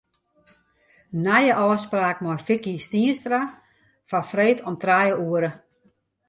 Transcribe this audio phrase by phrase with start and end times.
[1.25, 3.41] Nije ôfspraak mei Vicky Stienstra
[4.09, 5.51] foar freed om trije oere.